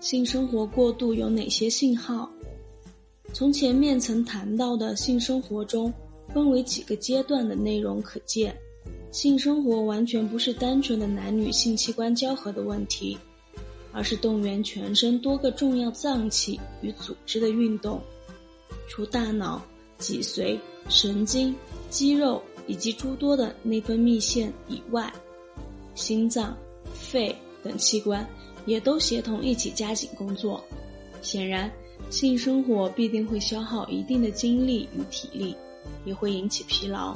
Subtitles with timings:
[0.00, 2.30] 性生活过度有哪些信号？
[3.32, 5.92] 从前面曾谈到的性生活中
[6.32, 8.56] 分为几个阶段的内容可见，
[9.10, 13.18] 性生活完全不是单纯的男女性器官交合的问题，
[13.92, 18.00] 而是动员全身多个重要脏器与组织的运动。
[18.88, 19.60] 除大脑、
[19.98, 20.56] 脊髓、
[20.88, 21.54] 神经、
[21.90, 25.12] 肌肉以及诸多的内分泌腺以外，
[25.96, 26.56] 心脏、
[26.94, 28.26] 肺等器官
[28.68, 30.62] 也都协同一起加紧工作。
[31.22, 31.68] 显然。
[32.10, 35.54] 性生活必定会消耗一定的精力与体力，
[36.06, 37.14] 也会引起疲劳。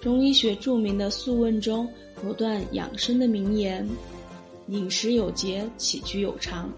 [0.00, 1.86] 中医学著名的《素问》中
[2.24, 3.86] 有段养生的名言
[4.68, 6.72] ：“饮食有节，起居有常，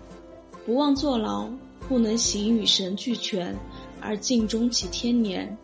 [0.65, 1.49] 不忘坐牢，
[1.87, 3.55] 不能形与神俱全，
[4.01, 5.55] 而尽终其天年。”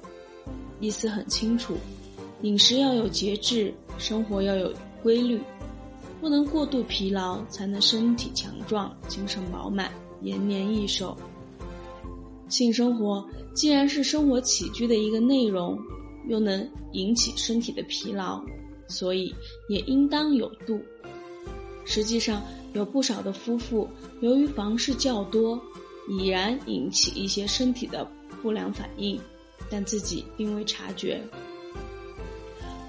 [0.81, 1.77] 意思很清楚，
[2.43, 4.73] 饮食要有节制，生活要有
[5.03, 5.41] 规律，
[6.21, 9.91] 不能过度疲劳，才能身体强壮，精神饱满。
[10.23, 11.17] 延年益寿。
[12.49, 15.79] 性生活既然是生活起居的一个内容，
[16.27, 18.43] 又能引起身体的疲劳，
[18.89, 19.33] 所以
[19.69, 20.81] 也应当有度。
[21.85, 23.89] 实际上，有不少的夫妇
[24.21, 25.61] 由于房事较多，
[26.09, 28.09] 已然引起一些身体的
[28.43, 29.21] 不良反应，
[29.71, 31.21] 但自己并未察觉，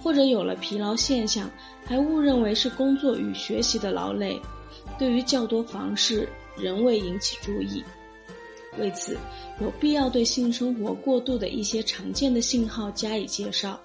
[0.07, 1.51] 或者有了疲劳现象，
[1.83, 4.39] 还误认为是工作与学习的劳累。
[4.97, 7.83] 对于较多房事，仍未引起注意，
[8.79, 9.17] 为此
[9.59, 13.77] 有必要对性生活过度的一些常见的信号加以介绍，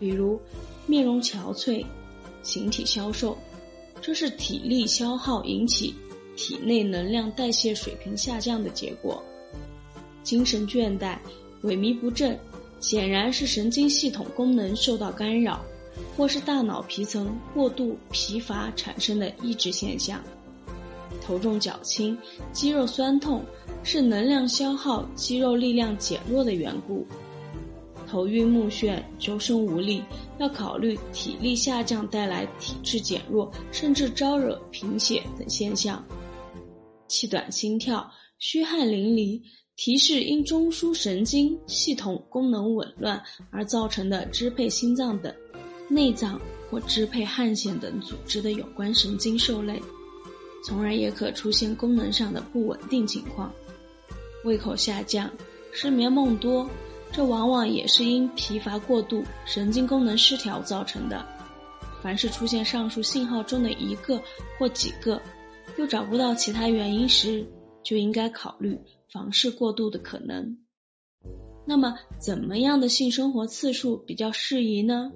[0.00, 0.36] 比如
[0.84, 1.86] 面容憔悴、
[2.42, 3.38] 形体消瘦，
[4.00, 5.94] 这是体力消耗引起
[6.36, 9.22] 体内能量代谢水平下降的结果；
[10.24, 11.16] 精神倦怠、
[11.62, 12.36] 萎靡不振，
[12.80, 15.64] 显然是神经系统功能受到干扰，
[16.16, 20.22] 或是大脑皮层过度疲乏产生的抑制现象。
[21.22, 22.16] 头重脚轻、
[22.52, 23.42] 肌肉酸痛，
[23.82, 27.04] 是能量消耗、肌肉力量减弱的缘故；
[28.06, 30.02] 头晕目眩、周身无力，
[30.38, 35.98] 要考虑体力下降带来体质减弱，甚至招惹贫血等现象；
[37.08, 38.08] 气短心跳、
[38.38, 39.40] 虚汗淋漓，
[39.76, 45.32] 提示因中枢神经系统功能紊乱而造成的支配心脏等、
[45.86, 49.80] 内脏或支配汗腺等组织的有关神经受累。
[50.64, 53.52] 从而也可出现功能上的不稳定情况，
[54.44, 55.30] 胃口下降、
[55.72, 56.68] 失眠梦多，
[57.12, 61.24] 这往往也是因疲乏过度、神经功能失调造成的。
[62.02, 64.20] 凡是出现上述信号中的一个
[64.58, 65.20] 或几个，
[65.76, 67.46] 又找不到其他原因时，
[67.86, 68.76] 就应该考虑
[69.08, 70.58] 房事过度的可能。
[71.64, 75.12] 那么，怎么样的性生活次数比较适宜呢？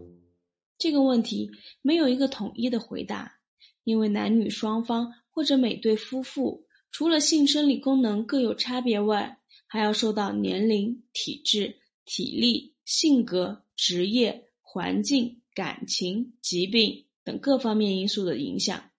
[0.78, 1.50] 这个问题
[1.82, 3.41] 没有一个统一的回答，
[3.82, 5.12] 因为男女双方。
[5.32, 18.90] 或者每对夫妇，除了性生理功能各有差别外，还要受到年龄、体质、体力、性格、职业、环境、感情、疾病等各方面因素的影响。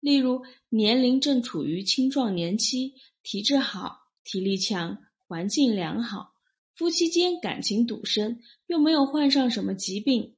[0.00, 6.34] 例如，年龄正处于青壮年期，体质好、体力强、环境良好，
[6.74, 10.36] 夫妻间感情笃深，又没有患上什么疾病。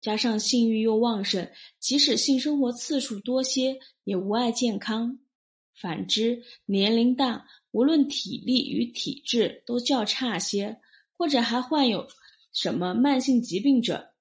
[0.00, 5.18] 加上性欲又旺盛，即使性生活次数多些，也无碍健康。
[5.74, 10.78] 反之，年龄大，无论体力与体质都较差些，
[11.16, 12.06] 或者还患有
[12.52, 14.12] 什么慢性疾病者，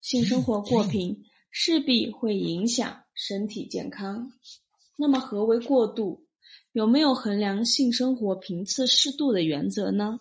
[0.00, 4.32] 性生活过 频势必会影响身体健康。
[4.96, 6.26] 那么，何为过度？
[6.72, 10.20] 有没有衡量性生活频次适度的原则呢？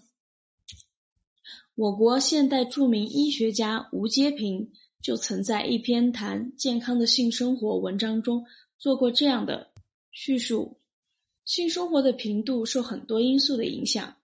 [1.75, 8.45] 我国现代著名医学家吴阶平就曾在一篇谈健康的性生活文章中
[8.77, 9.71] 做过这样的
[10.11, 10.79] 叙述：
[11.45, 14.17] 性生活的频度受很多因素的影响，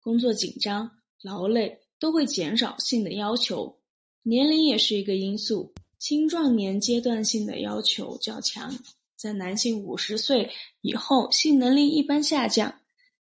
[0.00, 3.80] 工作紧张、劳累都会减少性的要求，
[4.22, 8.76] 年龄也是一个因素，青壮年阶段性的要求较强，
[9.16, 10.50] 在男性五十岁
[10.82, 12.78] 以后，性能力一般下降。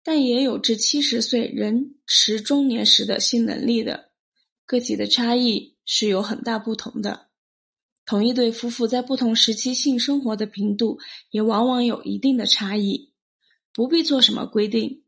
[0.04, 4.12] 但也有至七十岁仍持中年时的性能力的，
[4.68, 7.30] 个体的差异是有很大不同的。
[8.06, 11.00] 同一对夫妇在不同时期性生活的频度
[11.32, 13.14] 也往往有一定的差异，
[13.74, 15.02] 不必做什么规定。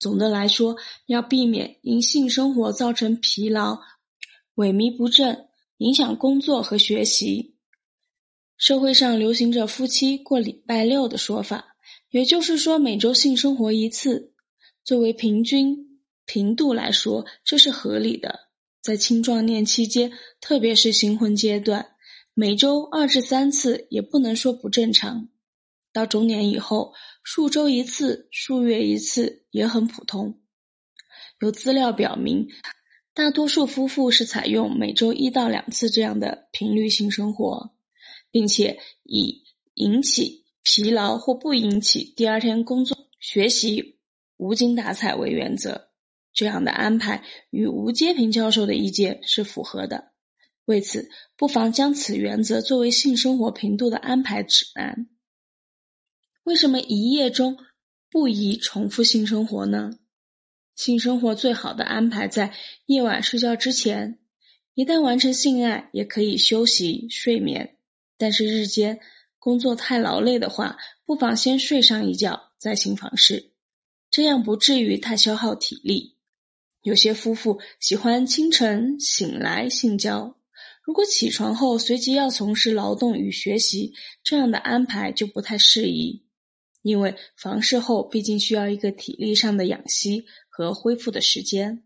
[0.00, 3.82] 总的来说，要避免因性生活造成疲劳、
[4.56, 5.46] 萎靡不振，
[5.78, 7.56] 影响工作和学习。
[8.56, 11.76] 社会上流行着夫妻过礼拜六的说法，
[12.10, 14.32] 也就是说每周性生活一次。
[14.84, 18.48] 作为平均频度来说，这是合理的。
[18.80, 21.96] 在青壮年期间，特别是新婚阶段，
[22.34, 25.28] 每周二至三次也不能说不正常。
[25.92, 26.92] 到中年以后，
[27.22, 30.40] 数周一次、数月一次也很普通。
[31.40, 32.48] 有资料表明，
[33.14, 37.72] 大多数夫妇是采用每周一到两次这样的频率性生活，
[38.32, 39.44] 并且以
[39.74, 44.00] 引起疲劳或不引起第二天工作、学习
[44.36, 45.90] 无精打采为原则。
[46.32, 50.10] 这样的安排与吴阶平教授的意见是符合的。
[50.64, 55.06] 为此，不妨将此原则作为性生活频度的安排指南。
[56.42, 57.58] 为什么一夜中
[58.10, 59.92] 不宜重复性生活呢？
[60.74, 62.52] 性生活最好的安排在
[62.86, 64.18] 夜晚睡觉之前，
[64.74, 67.76] 一旦完成性爱，也可以休息睡眠。
[68.16, 69.00] 但是日间
[69.38, 73.52] 工作太劳累的话，不妨先睡上一觉再行房事，
[74.10, 76.16] 这样不至于太消耗体力。
[76.82, 80.36] 有些夫妇喜欢清晨醒来性交，
[80.82, 86.26] 如果起床后随即要从事劳动与学习，这样的安排就不太适宜，
[86.82, 91.82] 因为房事后毕竟需要一个体力上的养息和恢复的时间。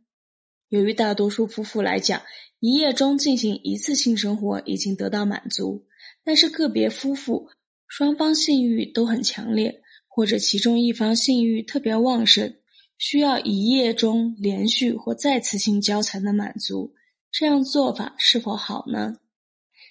[0.69, 2.21] 由于大多数夫妇来讲，
[2.61, 5.87] 一夜中进行一次性生活已经得到满足，
[6.23, 7.49] 但是个别夫妇
[7.87, 12.57] 双方性欲都很强烈，或者其中一方性欲特别旺盛。
[12.99, 16.93] 需要一夜中连续或再次性交才能满足，
[17.31, 19.17] 这样做法是否好呢？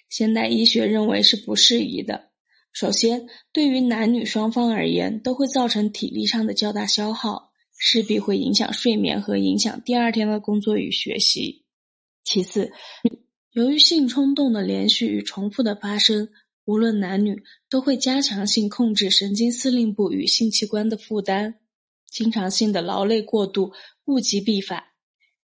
[0.08, 2.28] 现代医学认为是不适宜的。
[2.72, 7.47] 首先，对于男女双方而言，都会造成体力上的较大消耗，
[7.78, 11.64] 势必会影响睡眠和影响第二天的工作与学习。
[12.24, 12.72] 其次，
[13.52, 16.28] 由于性冲动的连续与重复的发生，
[16.64, 21.54] 无论男女都会加强性控制神经司令部与性器官的负担。
[22.10, 23.72] 经常性的劳累过度，
[24.06, 24.82] 物极必反，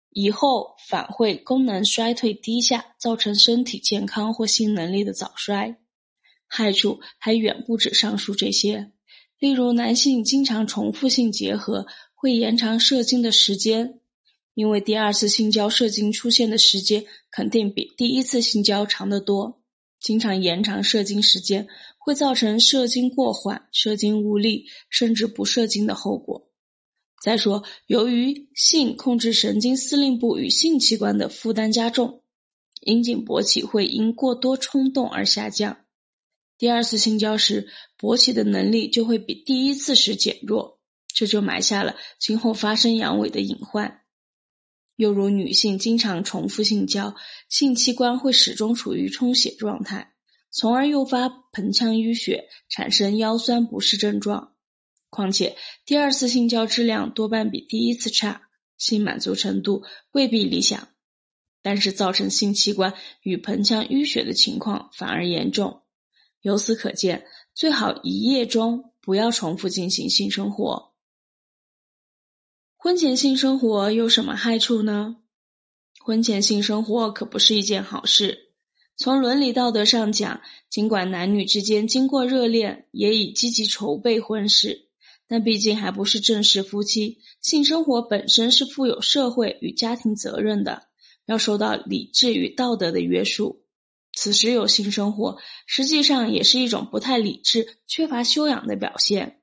[0.10, 5.80] 以后反会功能衰退低下，造成身体健康或性能力的早衰。
[6.48, 8.92] 害处还远不止上述这些，
[9.38, 11.86] 例如男性经常重复性结合
[12.20, 14.02] 会延长射精的时间，
[14.54, 19.62] 因为第二次性交射精出现的时间肯定比第一次性交长得多，
[20.02, 21.70] 经常延长射精时间。
[22.02, 26.50] 会造成射精过缓、射精无力，甚至不射精的后果。
[27.22, 32.24] 再说，由于性控制神经司令部与性器官的负担加重，
[32.82, 35.86] 阴茎勃起会因过多冲动而下降。
[36.58, 37.70] 第二次性交时，
[38.00, 40.79] 勃起的能力就会比第一次时减弱，
[41.20, 44.04] 这就埋下了今后发生阳痿的隐患。
[44.96, 47.14] 又如女性经常重复性交，
[47.50, 50.14] 性器官会始终处于充血状态。
[50.50, 54.54] 从而诱发盆腔淤血，产生腰酸不适症状。
[55.10, 58.44] 况且，第二次性交质量多半比第一次差，
[58.78, 59.84] 性满足程度
[60.14, 60.88] 未必理想，
[61.62, 62.94] 但是造成性器官
[63.24, 65.82] 与盆腔淤血的情况反而严重。
[66.40, 70.94] 由此可见，最好一夜中不要重复进行性生活。
[72.82, 75.18] 婚前性生活有什么害处呢？
[76.00, 78.54] 婚前性生活可不是一件好事。
[78.96, 80.40] 从伦理道德上讲，
[80.70, 84.88] 尽管男女之间经过热恋，也已积极筹备婚事，
[85.28, 87.18] 但毕竟还不是正式夫妻。
[87.42, 90.84] 性生活本身是负有社会与家庭责任的，
[91.26, 93.66] 要受到理智与道德的约束。
[94.14, 95.38] 此时有性生活，
[95.68, 99.42] 实际上也是一种不太理智、缺乏修养的表现，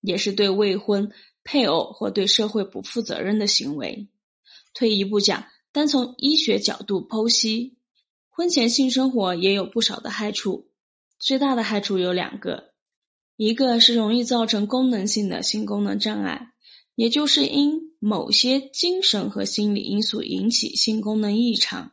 [0.00, 1.12] 也是对未婚
[1.44, 4.08] 配偶或对社会不负责任的行为。
[4.74, 7.76] 退一步讲，单从医学角度剖析。
[8.30, 10.70] 婚前性生活也有不少的害处，
[11.18, 12.72] 最大的害处有两个，
[13.36, 16.52] 一个是容易造成功能性的性功能障碍，
[16.94, 21.92] 也就是因某些精神和心理因素引起性功能异常。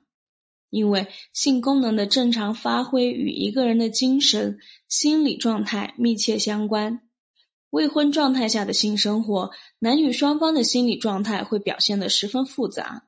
[0.69, 7.08] 因为性功能的正常发挥与一个人的精神心理状态密切相关。
[7.69, 13.05] 未婚状态下的性生活，男女双方的心理状态会表现得十分复杂。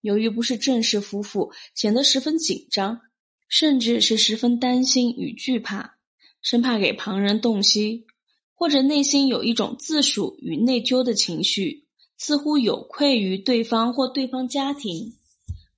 [0.00, 3.02] 由于不是正式夫妇，显得十分紧张，
[3.48, 5.98] 甚至是十分担心与惧怕，
[6.42, 8.06] 生怕给旁人洞悉，
[8.54, 11.86] 或者内心有一种自属与内疚的情绪，
[12.18, 15.14] 似乎有愧于对方或对方家庭。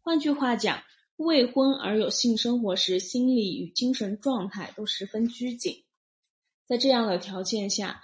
[0.00, 0.82] 换句话讲，
[1.16, 5.82] 未婚而有性生活时，心理与精神状态都十分拘谨。
[6.64, 8.02] 在这样的条件下，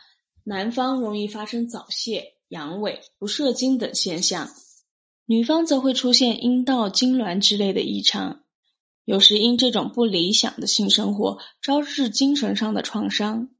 [0.48, 4.48] 男方容易发生早泄、阳痿、不射精等现象。
[5.26, 8.40] 女方则会出现阴道痉挛之类的异常，
[9.04, 13.50] 有时因这种不理想的性生活招致精神上的创伤。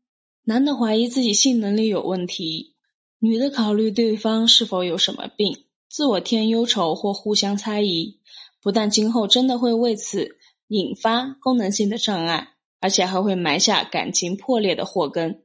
[0.44, 2.74] 男的怀疑自己性能力有问题，
[3.18, 8.18] 女的考虑对方是否有什么病，自我添忧愁或互相猜疑。
[8.62, 15.42] 不但今后真的会为此引发功能性的障碍，而且还会埋下感情破裂的祸根。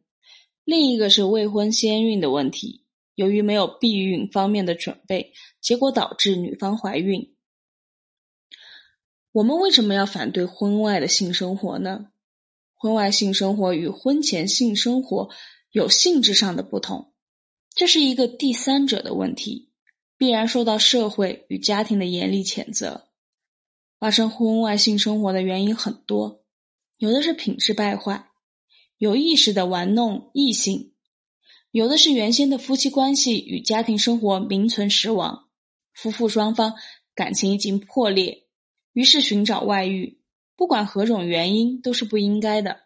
[0.64, 7.36] 另一个是未婚先孕的问题，由于没有避孕方面的准备，结果导致女方怀孕。
[9.32, 12.10] 我们为什么要反对婚外的性生活呢？
[12.76, 15.30] 婚外性生活与婚前性生活
[15.72, 17.14] 有性质上的不同，
[17.74, 19.72] 这是一个第三者的问题，
[20.18, 23.08] 必然受到社会与家庭的严厉谴责。
[24.00, 26.44] 发生婚外性生活的原因很多，
[26.98, 28.30] 有的是品质败坏，
[29.04, 30.94] 有意识的玩弄异性；
[31.72, 35.50] 有的是原先的夫妻关系与家庭生活名存实亡，
[35.94, 36.76] 夫妇双方
[37.14, 38.46] 感情已经破裂，
[38.94, 40.22] 于是寻找外遇。
[40.56, 42.84] 不管何种原因，都是不应该的。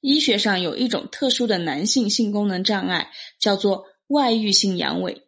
[0.00, 5.24] 医学上有一种特殊的男性性功能障碍，叫做外遇性阳痿，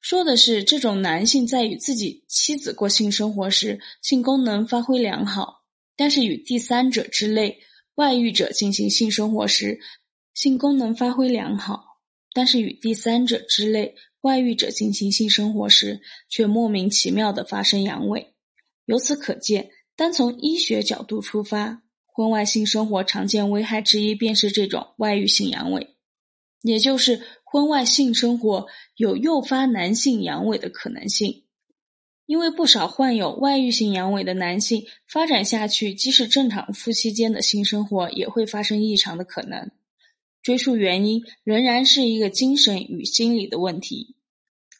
[0.00, 5.64] 说的是这种男性在与自己妻子过性生活时，性功能发挥良好，
[5.96, 7.64] 但是与第三者之类
[8.00, 9.78] 外遇者进行性生活时，
[10.32, 11.84] 性功能发挥良好，
[12.32, 18.28] 但是与第三者之类外遇者进行性生活时，却莫名其妙的发生阳痿。
[18.86, 19.70] 由此可见。
[19.96, 25.88] 单从医学角度出发，婚外性生活常见危害之一便是这种外遇性阳痿，
[26.62, 28.66] 也就是婚外性生活
[28.96, 31.44] 有诱发男性阳痿的可能性。
[32.30, 39.72] 因为不少患有外遇性阳痿的男性发展下去，即使正常夫妻间的性生活也会发生异常的可能。
[40.40, 44.14] 追溯原因，仍然是一个精神与心理的问题。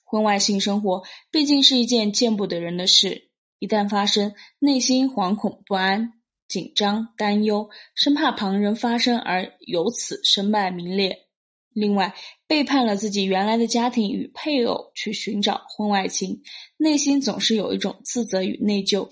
[0.05, 1.03] 婚外性生活
[1.33, 3.31] 毕竟是一件见不得人的事。
[3.59, 6.13] 一旦发生，内心惶恐不安、
[6.47, 11.27] 紧张、担忧，生怕旁人发生而由此身败名裂。
[11.73, 12.15] 另外，
[12.47, 16.43] 背叛了自己原来的家庭与配偶去寻找婚外情，
[16.77, 19.09] 内心总是有一种自责与内疚。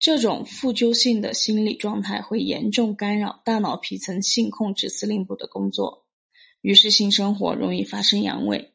[0.00, 6.04] 这种负疚性的心理状态会严重干扰大脑皮层性控制司令部的工作，
[6.60, 8.70] 于是性生活容易发生阳痿。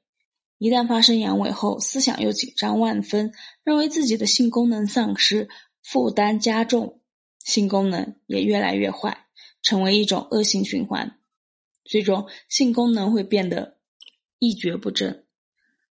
[0.58, 3.34] 一旦发生阳痿后，思想又紧张万分，
[3.66, 5.50] 认为自己的性功能丧失，
[5.84, 7.02] 负担加重，
[7.44, 9.26] 性功能也越来越坏，
[9.62, 11.17] 成为一种恶性循环。
[11.88, 13.78] 最终，性功能会变得
[14.40, 15.26] 一蹶不振。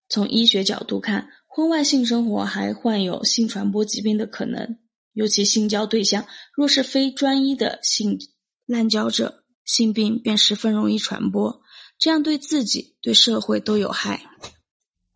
[0.07, 4.77] 从医学角度看，婚外性生活还患有性传播疾病的可能，
[5.11, 8.19] 尤其性交对象若是非专一的性
[8.65, 11.61] 滥交者，性病便十分容易传播，
[11.97, 14.23] 这样对自己、对社会都有害。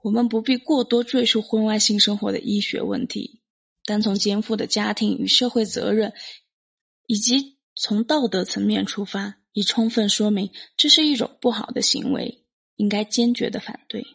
[0.01, 3.41] 我们不必过多赘述婚外性生活的医学问题，
[3.85, 6.13] 单从肩负的家庭与社会责任，
[7.05, 14.05] 以及从道德层面出发，以充分说明这是一种不好的行为，应该坚决的反对。